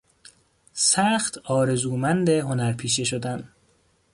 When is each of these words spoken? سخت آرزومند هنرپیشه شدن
سخت 0.73 1.37
آرزومند 1.37 2.29
هنرپیشه 2.29 3.03
شدن 3.03 3.49